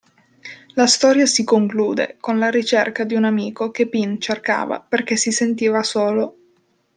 La 0.73 0.87
storia 0.87 1.27
si 1.27 1.43
conclude 1.43 2.17
con 2.19 2.39
la 2.39 2.49
ricerca 2.49 3.03
di 3.03 3.13
un 3.13 3.23
amico 3.23 3.69
che 3.69 3.87
Pin 3.87 4.19
cercava 4.19 4.79
perché 4.81 5.15
si 5.15 5.31
sentiva 5.31 5.83
solo. 5.83 6.37